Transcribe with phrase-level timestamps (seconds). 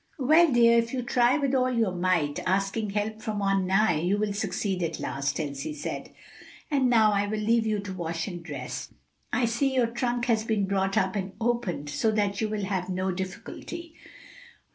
[0.17, 4.17] "Well, dear, if you try with all your might, asking help from on high, you
[4.17, 6.09] will succeed at last," Elsie said.
[6.71, 8.91] "And now I will leave you to wash and dress.
[9.31, 12.89] I see your trunk has been brought up and opened, so that you will have
[12.89, 13.93] no difficulty."